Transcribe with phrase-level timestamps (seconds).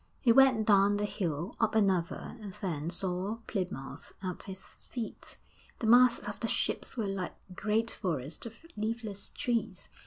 [0.19, 5.37] He went down the hill, up another, and thence saw Plymouth at his feet;
[5.77, 9.89] the masts of the ships were like a great forest of leafless trees....